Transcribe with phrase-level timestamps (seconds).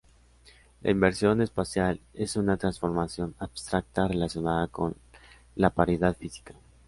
[0.81, 4.95] La inversión espacial es una transformación abstracta relacionada con
[5.53, 6.55] la paridad física.